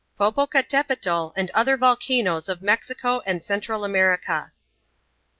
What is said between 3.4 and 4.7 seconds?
Central America.